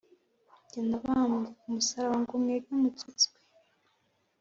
njye 0.65 0.81
nabambwe 0.89 1.47
k’umusaraba 1.59 2.15
ngo 2.21 2.33
mwebwe 2.41 2.73
mukizwe 2.81 3.37